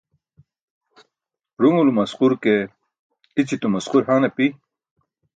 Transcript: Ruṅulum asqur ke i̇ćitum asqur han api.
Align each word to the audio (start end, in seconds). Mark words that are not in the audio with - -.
Ruṅulum 1.61 1.97
asqur 2.03 2.33
ke 2.43 2.53
i̇ćitum 3.39 3.73
asqur 3.79 4.03
han 4.09 4.23
api. 4.29 4.47